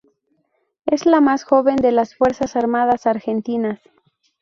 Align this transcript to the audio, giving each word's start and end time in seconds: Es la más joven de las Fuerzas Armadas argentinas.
Es 0.87 1.05
la 1.05 1.21
más 1.21 1.43
joven 1.43 1.75
de 1.75 1.91
las 1.91 2.15
Fuerzas 2.15 2.55
Armadas 2.55 3.05
argentinas. 3.05 3.79